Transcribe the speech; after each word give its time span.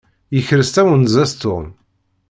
Yekres 0.35 0.69
tawenza-s 0.71 1.31
Tom. 1.41 1.65